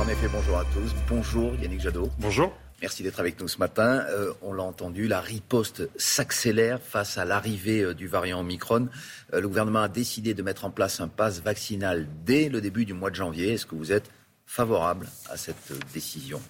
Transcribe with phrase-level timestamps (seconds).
[0.00, 0.94] En effet, bonjour à tous.
[1.10, 2.08] Bonjour Yannick Jadot.
[2.18, 2.56] Bonjour.
[2.80, 4.02] Merci d'être avec nous ce matin.
[4.08, 8.88] Euh, on l'a entendu, la riposte s'accélère face à l'arrivée euh, du variant Omicron.
[9.34, 12.86] Euh, le gouvernement a décidé de mettre en place un pass vaccinal dès le début
[12.86, 13.52] du mois de janvier.
[13.52, 14.10] Est-ce que vous êtes
[14.46, 16.40] favorable à cette décision?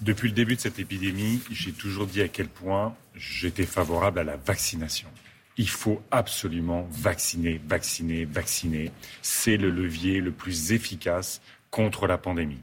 [0.00, 4.24] Depuis le début de cette épidémie, j'ai toujours dit à quel point j'étais favorable à
[4.24, 5.08] la vaccination.
[5.58, 8.90] Il faut absolument vacciner, vacciner, vacciner.
[9.20, 12.62] C'est le levier le plus efficace contre la pandémie.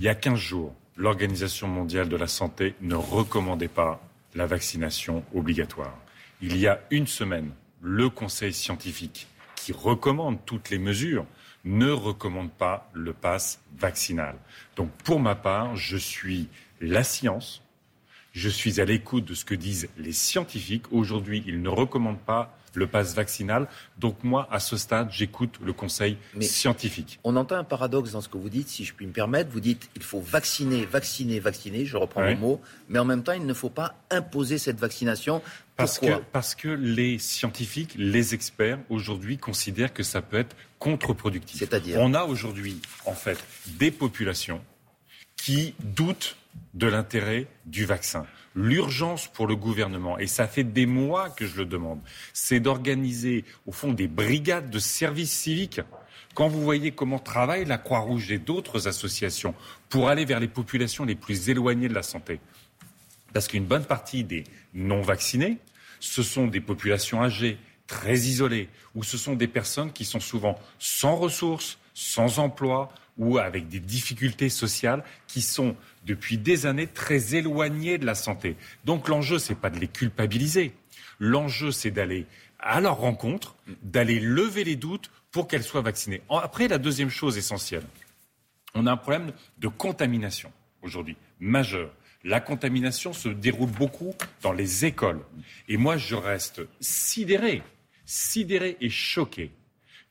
[0.00, 4.00] Il y a 15 jours, l'Organisation mondiale de la santé ne recommandait pas
[4.34, 5.94] la vaccination obligatoire.
[6.40, 7.50] Il y a une semaine,
[7.82, 9.26] le Conseil scientifique,
[9.56, 11.26] qui recommande toutes les mesures,
[11.66, 14.36] ne recommande pas le pass vaccinal.
[14.74, 16.48] Donc pour ma part, je suis
[16.80, 17.62] la science,
[18.32, 20.90] je suis à l'écoute de ce que disent les scientifiques.
[20.92, 23.68] Aujourd'hui, ils ne recommandent pas le pass vaccinal.
[23.98, 27.18] Donc moi, à ce stade, j'écoute le conseil scientifique.
[27.24, 29.50] On entend un paradoxe dans ce que vous dites, si je puis me permettre.
[29.50, 33.32] Vous dites il faut vacciner, vacciner, vacciner, je reprends le mot, mais en même temps,
[33.32, 35.42] il ne faut pas imposer cette vaccination.
[35.76, 41.58] Parce que, parce que les scientifiques, les experts, aujourd'hui, considèrent que ça peut être contre-productif.
[41.58, 41.96] C'est-à-dire?
[42.00, 44.60] On a aujourd'hui, en fait, des populations
[45.36, 46.36] qui doutent
[46.74, 48.26] de l'intérêt du vaccin.
[48.56, 52.00] L'urgence pour le gouvernement, et ça fait des mois que je le demande,
[52.32, 55.80] c'est d'organiser au fond des brigades de services civiques.
[56.34, 59.54] Quand vous voyez comment travaille la Croix-Rouge et d'autres associations
[59.88, 62.40] pour aller vers les populations les plus éloignées de la santé,
[63.32, 64.44] parce qu'une bonne partie des
[64.74, 65.58] non-vaccinés,
[66.00, 70.58] ce sont des populations âgées, très isolées, ou ce sont des personnes qui sont souvent
[70.78, 77.36] sans ressources, sans emploi ou avec des difficultés sociales qui sont depuis des années très
[77.36, 78.56] éloignées de la santé.
[78.84, 80.72] Donc l'enjeu, ce n'est pas de les culpabiliser.
[81.20, 82.26] L'enjeu, c'est d'aller
[82.58, 86.22] à leur rencontre, d'aller lever les doutes pour qu'elles soient vaccinées.
[86.30, 87.84] Après, la deuxième chose essentielle,
[88.74, 90.50] on a un problème de contamination
[90.82, 91.90] aujourd'hui, majeur.
[92.24, 95.20] La contamination se déroule beaucoup dans les écoles.
[95.68, 97.62] Et moi, je reste sidéré,
[98.06, 99.50] sidéré et choqué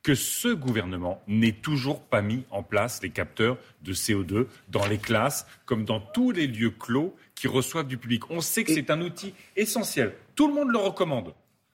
[0.04, 4.98] que ce gouvernement n'ait toujours pas mis en place les capteurs de CO2 dans les
[4.98, 8.30] classes comme dans tous les lieux clos qui reçoivent du public.
[8.30, 10.16] On sait que c'est un outil essentiel.
[10.36, 11.34] Tout le monde le recommande.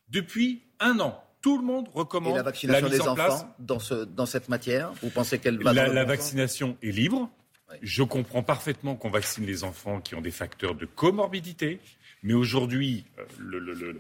[0.09, 4.25] Depuis un an, tout le monde recommande Et la vaccination des enfants dans, ce, dans
[4.25, 7.30] cette matière Vous pensez qu'elle va La, la vaccination est libre.
[7.81, 11.80] Je comprends parfaitement qu'on vaccine les enfants qui ont des facteurs de comorbidité,
[12.24, 13.94] mais aujourd'hui, euh,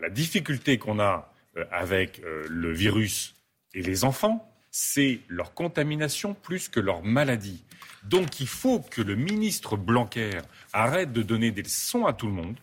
[0.00, 1.32] la, difficulté qu'on a
[1.70, 3.34] avec euh, le virus
[3.74, 7.64] et les enfants, c'est leur contamination plus que leur maladie.
[8.04, 10.38] Donc il faut que le ministre Blanquer
[10.72, 12.56] arrête de donner des leçons à tout le monde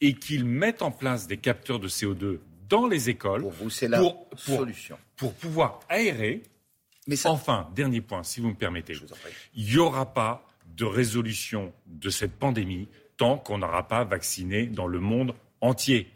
[0.00, 4.02] et qu'il mette en place des capteurs de CO2 dans les écoles pour, vous, la
[4.36, 4.98] solution.
[5.16, 6.42] pour pouvoir aérer.
[7.06, 8.94] Mais Enfin, dernier point, si vous me permettez,
[9.54, 14.86] il n'y aura pas de résolution de cette pandémie tant qu'on n'aura pas vacciné dans
[14.86, 16.10] le monde entier.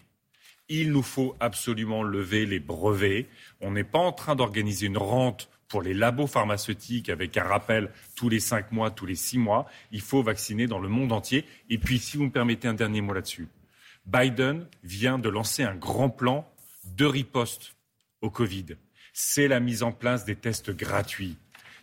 [0.68, 3.28] Il nous faut absolument lever les brevets.
[3.60, 7.90] On n'est pas en train d'organiser une rente pour les labos pharmaceutiques avec un rappel
[8.14, 9.66] tous les cinq mois, tous les six mois.
[9.92, 11.44] Il faut vacciner dans le monde entier.
[11.70, 13.48] Et puis, si vous me permettez un dernier mot là-dessus,
[14.06, 16.48] Biden vient de lancer un grand plan
[16.84, 17.76] de riposte
[18.20, 18.76] au Covid.
[19.12, 21.36] C'est la mise en place des tests gratuits.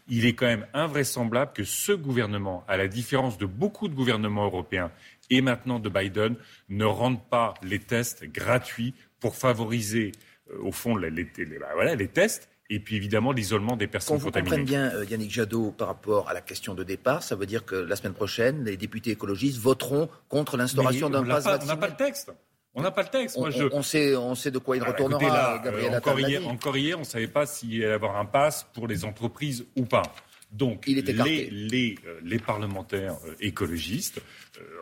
[0.07, 4.45] Il est quand même invraisemblable que ce gouvernement, à la différence de beaucoup de gouvernements
[4.45, 4.91] européens,
[5.29, 6.35] et maintenant de Biden
[6.69, 10.11] ne rendent pas les tests gratuits pour favoriser,
[10.51, 14.25] euh, au fond, les, bah, voilà, les tests et puis évidemment l'isolement des personnes Quand
[14.25, 14.57] contaminées.
[14.57, 17.65] Vous bien, euh, Yannick Jadot, par rapport à la question de départ, ça veut dire
[17.65, 21.61] que la semaine prochaine, les députés écologistes voteront contre l'instauration d'un pass vaccinal.
[21.63, 22.31] On n'a pas le texte.
[22.75, 23.38] On n'a pas le texte.
[23.38, 23.66] Moi, je...
[23.72, 27.01] on, sait, on sait de quoi il retournera, Gabriel euh, encore, hier, encore hier, on
[27.01, 30.03] ne savait pas s'il allait y avoir un pass pour les entreprises ou pas.
[30.51, 34.22] Donc, les, les, euh, les, parlementaires euh, écologistes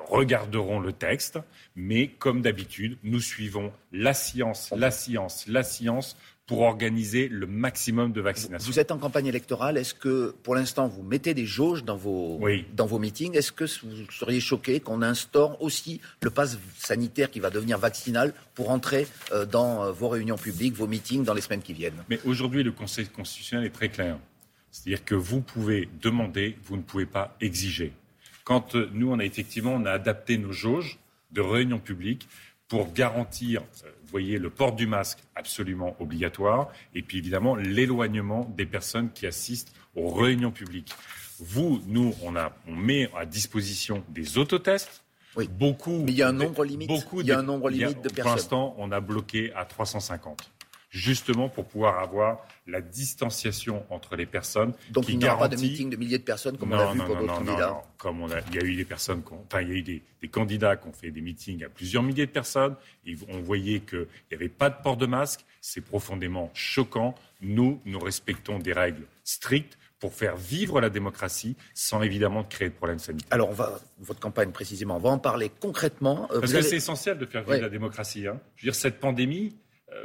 [0.07, 1.39] regarderont le texte,
[1.75, 6.17] mais comme d'habitude, nous suivons la science, la science, la science
[6.51, 8.69] pour organiser le maximum de vaccination.
[8.69, 9.77] Vous êtes en campagne électorale.
[9.77, 12.41] Est-ce que, pour l'instant, vous mettez des jauges dans vos,
[12.73, 13.37] dans vos meetings?
[13.37, 18.33] Est-ce que vous seriez choqué qu'on instaure aussi le pass sanitaire qui va devenir vaccinal
[18.53, 19.07] pour entrer
[19.49, 22.03] dans vos réunions publiques, vos meetings dans les semaines qui viennent?
[22.09, 24.17] Mais aujourd'hui, le Conseil constitutionnel est très clair.
[24.71, 27.93] C'est-à-dire que vous pouvez demander, vous ne pouvez pas exiger.
[28.43, 30.99] Quand euh, nous, on a effectivement on a adapté nos jauges
[31.31, 32.27] de réunion publique
[32.71, 38.49] pour garantir, euh, vous voyez, le port du masque absolument obligatoire, et puis évidemment l'éloignement
[38.55, 40.93] des personnes qui assistent aux réunions publiques.
[41.39, 45.03] Vous, nous, on, a, on met à disposition des autotests.
[45.35, 45.49] Oui.
[45.49, 45.99] Beaucoup.
[46.05, 46.87] Mais il y a un nombre limite.
[46.87, 48.23] Beaucoup il y a un nombre limite de personnes.
[48.23, 50.49] Pour l'instant, on a bloqué à 350.
[50.91, 54.73] Justement pour pouvoir avoir la distanciation entre les personnes.
[54.91, 56.99] Donc il n'y aura pas de meeting de milliers de personnes comme on l'a vu
[56.99, 57.81] pour d'autres candidats.
[57.97, 60.03] Comme on a, il y a eu des personnes, enfin il y a eu des,
[60.29, 62.75] candidats qui ont fait des meetings à plusieurs milliers de personnes.
[63.05, 65.45] Et on voyait qu'il n'y avait pas de port de masque.
[65.61, 67.15] C'est profondément choquant.
[67.41, 72.73] Nous, nous respectons des règles strictes pour faire vivre la démocratie sans évidemment créer de
[72.73, 73.27] problèmes sanitaires.
[73.31, 76.27] Alors, on va, votre campagne précisément, on va en parler concrètement.
[76.31, 78.27] Euh, Parce que c'est essentiel de faire vivre la démocratie.
[78.27, 78.39] Hein.
[78.55, 79.55] Je veux dire, cette pandémie,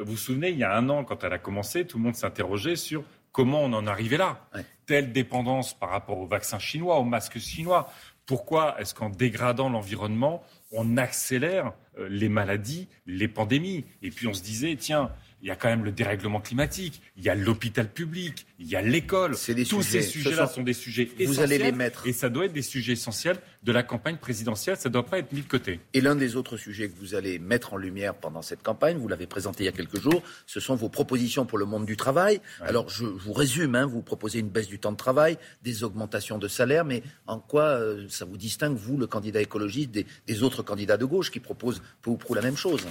[0.01, 2.15] vous vous souvenez, il y a un an, quand elle a commencé, tout le monde
[2.15, 4.49] s'interrogeait sur comment on en arrivait là.
[4.87, 7.93] Telle dépendance par rapport au vaccin chinois, au masque chinois.
[8.25, 10.43] Pourquoi est-ce qu'en dégradant l'environnement,
[10.73, 13.85] on accélère euh, les maladies, les pandémies?
[14.03, 15.11] Et puis on se disait, tiens,
[15.47, 18.75] il y a quand même le dérèglement climatique, il y a l'hôpital public, il y
[18.75, 19.37] a l'école.
[19.69, 21.29] Tous ces sujets-là sont, des sujets essentiels.
[21.29, 22.05] Vous allez les mettre.
[22.05, 24.77] Et ça doit être des sujets essentiels de la campagne présidentielle.
[24.77, 25.79] Ça ne doit pas être mis de côté.
[25.95, 29.07] Et l'un des autres sujets que vous allez mettre en lumière pendant cette campagne, vous
[29.07, 31.97] l'avez présenté il y a quelques jours, ce sont vos propositions pour le monde du
[31.97, 32.41] travail.
[32.61, 36.39] Alors, je, vous résume, hein, vous proposez une baisse du temps de travail, des augmentations
[36.39, 40.43] de salaire, mais en quoi euh, ça vous distingue, vous, le candidat écologiste, des, des
[40.43, 42.85] autres candidats de gauche qui proposent peu ou prou la même chose?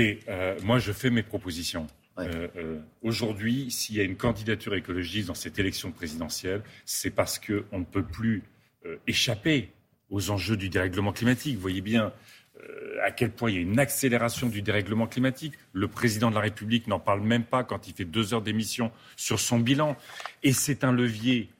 [0.00, 1.86] Écoutez, euh, moi je fais mes propositions.
[2.18, 7.38] Euh, euh, aujourd'hui, s'il y a une candidature écologiste dans cette élection présidentielle, c'est parce
[7.38, 8.42] qu'on ne peut plus
[9.06, 9.70] échapper
[10.08, 11.56] aux enjeux du dérèglement climatique.
[11.56, 12.12] Vous voyez bien
[13.02, 15.52] à quel point il y a une accélération du dérèglement climatique.
[15.72, 18.90] Le président de la République n'en parle même pas quand il fait deux heures d'émission
[19.16, 19.96] sur son bilan.
[20.42, 21.50] Et c'est un levier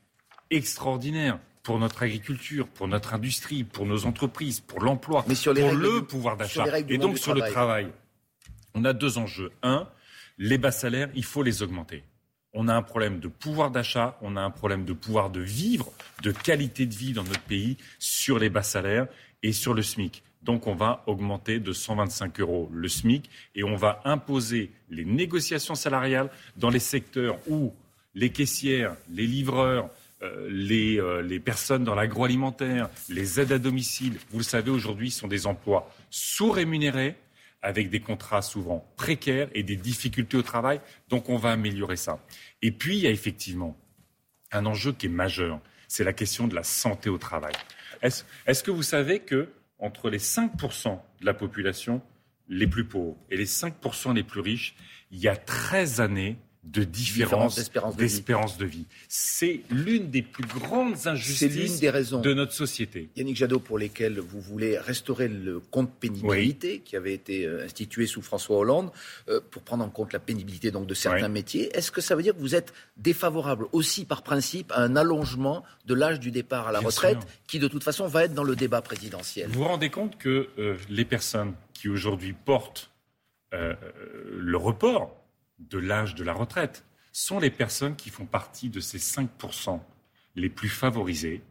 [0.51, 6.39] extraordinaire pour notre agriculture, pour notre industrie, pour nos entreprises, pour l'emploi, pour le pouvoir
[6.39, 6.65] d'achat.
[6.89, 7.89] Et donc sur le travail
[8.75, 9.51] on a deux enjeux.
[9.63, 9.89] Un,
[10.39, 12.03] les bas salaires, il faut les augmenter.
[12.53, 15.93] On a un problème de pouvoir d'achat, on a un problème de pouvoir de vivre,
[16.23, 19.07] de qualité de vie dans notre pays sur les bas salaires
[19.43, 20.23] et sur le SMIC.
[20.43, 25.75] Donc on va augmenter de 125 euros le SMIC et on va imposer les négociations
[25.75, 27.73] salariales dans les secteurs où
[28.15, 29.91] les caissières, les livreurs,
[30.23, 35.11] euh, les, euh, les, personnes dans l'agroalimentaire, les aides à domicile, vous le savez aujourd'hui,
[35.11, 37.17] sont des emplois sous-rémunérés
[37.63, 40.81] avec des contrats souvent précaires et des difficultés au travail.
[41.09, 42.19] Donc on va améliorer ça.
[42.63, 43.77] Et puis il y a effectivement
[44.53, 47.53] un enjeu qui est majeur, c'est la question de la santé au travail.
[48.03, 52.03] Est-ce que vous savez que entre les 5% de la population
[52.49, 54.75] les plus pauvres et les 5% les plus riches,
[55.11, 58.87] il y a 13 années, de différence d'espérance de, vie.
[59.09, 63.09] C'est l'une des plus grandes injustices de notre société.
[63.17, 68.07] Yannick Jadot, pour lesquelles vous voulez restaurer le compte pénibilité qui avait été euh, institué
[68.07, 68.91] sous François Hollande
[69.29, 71.75] euh, pour prendre en compte la pénibilité donc de certains métiers.
[71.75, 75.65] Est-ce que ça veut dire que vous êtes défavorable aussi par principe à un allongement
[75.87, 77.19] de l'âge du départ à la retraite
[77.49, 79.49] qui de toute façon va être dans le débat présidentiel?
[79.49, 82.91] Vous vous rendez compte que euh, les personnes qui aujourd'hui portent
[83.53, 85.20] le report
[85.69, 89.81] de l'âge de la retraite sont les personnes qui font partie de ces 5%
[90.37, 91.43] les plus favorisés,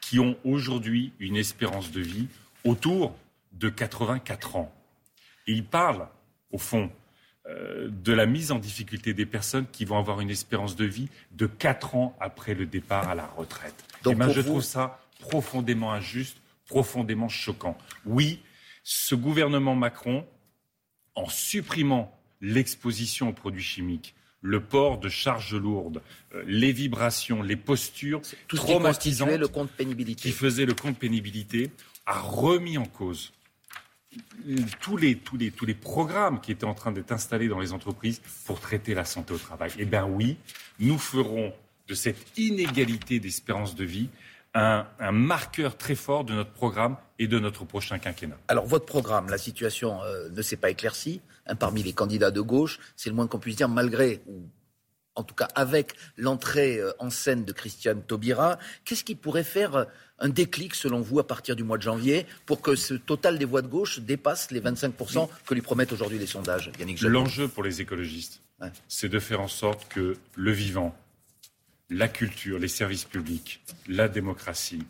[0.00, 2.28] qui ont aujourd'hui une espérance de vie
[2.64, 3.16] autour
[3.52, 4.72] de 84 ans.
[5.46, 6.08] Et il parle,
[6.50, 6.90] au fond,
[7.48, 11.08] euh, de la mise en difficulté des personnes qui vont avoir une espérance de vie
[11.32, 13.84] de 4 ans après le départ à la retraite.
[14.02, 17.78] Donc, Et ben, je trouve ça profondément injuste, profondément choquant.
[18.04, 18.42] Oui,
[18.82, 20.26] ce gouvernement Macron,
[21.14, 22.15] en supprimant
[22.46, 26.02] l'exposition aux produits chimiques, le port de charges lourdes,
[26.34, 30.28] euh, les vibrations, les postures tout traumatisantes qui, le compte pénibilité.
[30.28, 31.70] qui faisaient le compte pénibilité,
[32.06, 33.32] a remis en cause
[34.80, 37.72] tous les, tous, les, tous les programmes qui étaient en train d'être installés dans les
[37.72, 39.72] entreprises pour traiter la santé au travail.
[39.78, 40.36] Eh bien oui,
[40.78, 41.52] nous ferons
[41.88, 44.08] de cette inégalité d'espérance de vie
[44.56, 48.38] un, marqueur très fort de notre programme et de notre prochain quinquennat.
[48.48, 51.20] Alors votre programme, la situation euh, ne s'est pas éclaircie
[51.58, 54.48] parmi les candidats de gauche, c'est le moins qu'on puisse dire, malgré, ou
[55.16, 58.58] en tout cas avec l'entrée euh, en scène de Christiane Taubira.
[58.84, 59.84] Qu'est-ce qui pourrait faire euh,
[60.18, 63.44] un déclic, selon vous, à partir du mois de janvier, pour que ce total des
[63.44, 66.70] voix de gauche dépasse les 25% que lui promettent aujourd'hui les sondages
[67.02, 68.40] L'enjeu pour les écologistes,
[68.88, 70.96] c'est de faire en sorte que le vivant,
[71.90, 74.82] la culture, les services publics, la démocratie,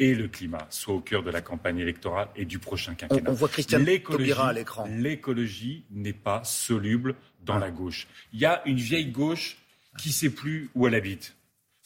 [0.00, 3.30] et le climat soit au cœur de la campagne électorale et du prochain quinquennat.
[3.30, 4.88] On, voit Taubira à l'écran.
[4.90, 8.08] L'écologie n'est pas soluble dans la gauche.
[8.32, 9.58] Il y a une vieille gauche
[9.98, 11.36] qui ne sait plus où elle habite.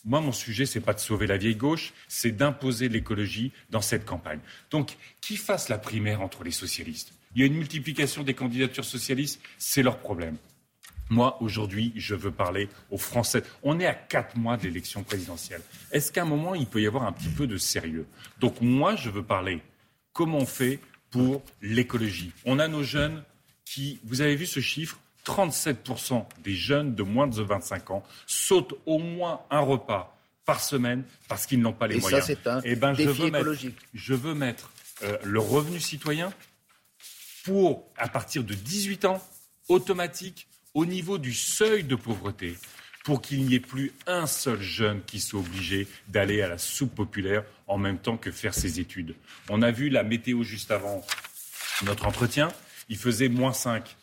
[0.05, 4.05] Moi, mon sujet, c'est pas de sauver la vieille gauche, c'est d'imposer l'écologie dans cette
[4.05, 4.41] campagne.
[4.71, 7.13] Donc, qui fasse la primaire entre les socialistes?
[7.35, 10.37] Il y a une multiplication des candidatures socialistes, c'est leur problème.
[11.11, 13.43] Moi, aujourd'hui, je veux parler aux Français.
[13.63, 15.61] On est à quatre mois de l'élection présidentielle.
[15.93, 18.07] Est-ce qu'à un moment, il peut y avoir un petit peu de sérieux?
[18.41, 19.61] Donc moi, je veux parler
[20.13, 20.81] comment on fait
[21.11, 22.33] pour l'écologie.
[22.45, 23.23] On a nos jeunes
[23.65, 28.75] qui, vous avez vu ce chiffre, 37% des jeunes de moins de 25 ans sautent
[28.87, 32.23] au moins un repas par semaine parce qu'ils n'ont pas les Et moyens.
[32.23, 33.77] ça, c'est un Eh ben, je défi veux mettre- écologique.
[33.95, 34.71] je veux mettre
[35.03, 36.33] euh, le revenu citoyen
[37.45, 39.23] pour, à partir de 18 ans,
[39.69, 42.57] automatique, au niveau du seuil de pauvreté,
[43.05, 46.95] pour qu'il n'y ait plus un seul jeune qui soit obligé d'aller à la soupe
[46.95, 49.15] populaire en même temps que faire ses études.
[49.49, 51.05] On a vu la météo juste avant
[51.85, 52.49] notre entretien,
[52.89, 53.97] il faisait moins 5.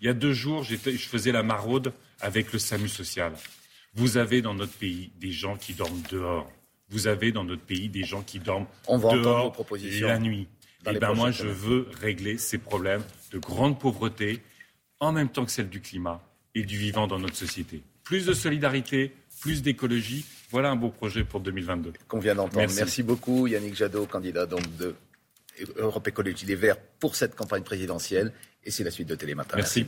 [0.00, 3.32] Il y a deux jours, je faisais la maraude avec le SAMU social.
[3.94, 6.50] Vous avez dans notre pays des gens qui dorment dehors.
[6.90, 10.18] Vous avez dans notre pays des gens qui dorment On va dehors vos propositions la
[10.18, 10.48] nuit.
[10.84, 14.42] dans Eh ben moi, je veux régler ces problèmes de grande pauvreté
[15.00, 16.22] en même temps que celle du climat
[16.54, 17.82] et du vivant dans notre société.
[18.04, 20.24] Plus de solidarité, plus d'écologie.
[20.50, 21.92] Voilà un beau projet pour 2022.
[22.08, 22.58] qu'on vient d'entendre.
[22.58, 22.76] Merci.
[22.76, 23.02] Merci.
[23.02, 24.94] beaucoup Yannick Jadot, candidat donc de
[25.76, 28.32] Europe Écologie Les Verts pour cette campagne présidentielle.
[28.64, 29.56] Et c'est la suite de Télématin.
[29.56, 29.78] Merci.